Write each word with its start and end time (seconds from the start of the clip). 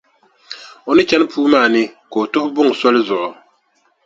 O 0.89 0.91
ni 0.95 1.03
chani 1.09 1.25
puu 1.31 1.45
maa 1.53 1.67
ni, 1.73 1.81
ka 2.11 2.17
o 2.23 2.29
tuhi 2.31 2.53
buŋa 2.55 2.73
soli 2.81 2.99
zuɣu. 3.07 3.29